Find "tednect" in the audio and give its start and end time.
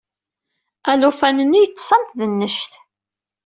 2.11-2.71